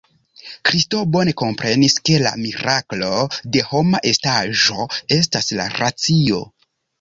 [0.67, 3.11] Kristo bone komprenis, ke la miraklo
[3.57, 4.89] de homa estaĵo
[5.19, 6.43] estas la racio.